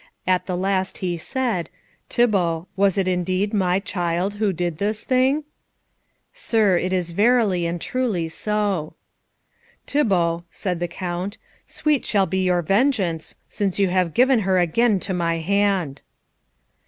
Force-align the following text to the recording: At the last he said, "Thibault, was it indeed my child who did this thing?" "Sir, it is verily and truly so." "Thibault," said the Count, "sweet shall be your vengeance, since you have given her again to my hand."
At 0.25 0.47
the 0.47 0.57
last 0.57 0.97
he 0.97 1.15
said, 1.15 1.69
"Thibault, 2.09 2.65
was 2.75 2.97
it 2.97 3.07
indeed 3.07 3.53
my 3.53 3.79
child 3.79 4.33
who 4.41 4.51
did 4.51 4.79
this 4.79 5.03
thing?" 5.03 5.43
"Sir, 6.33 6.75
it 6.75 6.91
is 6.91 7.11
verily 7.11 7.67
and 7.67 7.79
truly 7.79 8.27
so." 8.27 8.95
"Thibault," 9.85 10.45
said 10.49 10.79
the 10.79 10.87
Count, 10.87 11.37
"sweet 11.67 12.03
shall 12.03 12.25
be 12.25 12.43
your 12.43 12.63
vengeance, 12.63 13.35
since 13.47 13.77
you 13.77 13.89
have 13.89 14.15
given 14.15 14.39
her 14.39 14.57
again 14.57 14.99
to 15.01 15.13
my 15.13 15.37
hand." 15.37 16.01